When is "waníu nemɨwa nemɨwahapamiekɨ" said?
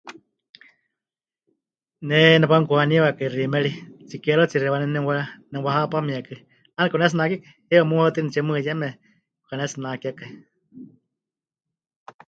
4.73-6.33